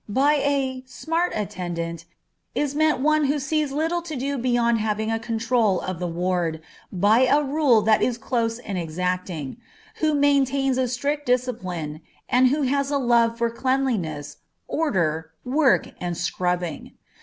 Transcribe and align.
_By 0.15 0.33
a 0.43 0.81
"smart 0.87 1.31
attendant" 1.35 2.05
is 2.55 2.73
meant 2.73 3.01
one 3.01 3.25
who 3.25 3.37
sees 3.37 3.71
little 3.71 4.01
to 4.01 4.15
do 4.15 4.35
beyond 4.39 4.79
having 4.79 5.11
a 5.11 5.19
control 5.19 5.79
of 5.79 5.99
the 5.99 6.07
ward 6.07 6.59
by 6.91 7.25
a 7.27 7.43
rule 7.43 7.83
that 7.83 8.01
is 8.01 8.17
close 8.17 8.57
and 8.57 8.79
exacting, 8.79 9.57
who 9.97 10.15
maintains 10.15 10.79
a 10.79 10.87
strict 10.87 11.27
discipline, 11.27 12.01
and 12.27 12.47
who 12.47 12.63
has 12.63 12.89
a 12.89 12.97
love 12.97 13.37
for 13.37 13.51
cleanliness, 13.51 14.37
order, 14.67 15.33
work, 15.45 15.89
and 16.01 16.17
scrubbing. 16.17 16.93